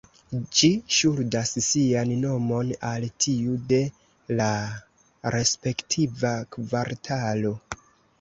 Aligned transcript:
Ĝi 0.59 0.67
ŝuldas 0.99 1.49
sian 1.65 2.13
nomon 2.21 2.71
al 2.91 3.05
tiu 3.25 3.57
de 3.73 3.81
la 4.39 4.47
respektiva 5.37 6.33
kvartalo. 6.57 7.53